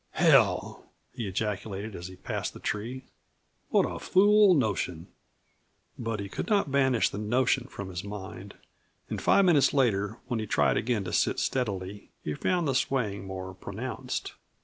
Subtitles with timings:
[0.13, 3.03] "Hell!" he ejaculated, as he passed the tree,
[3.69, 5.05] "what a fool notion."
[5.95, 8.55] But he could not banish the "notion" from his mind,
[9.11, 13.27] and five minutes later, when he tried again to sit steadily, he found the swaying
[13.27, 14.33] more pronounced.